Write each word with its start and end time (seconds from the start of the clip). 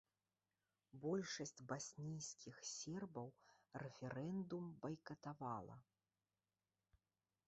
Большасць 1.01 1.61
баснійскіх 1.71 2.55
сербаў 2.69 3.29
рэферэндум 3.83 4.65
байкатавала. 4.87 5.77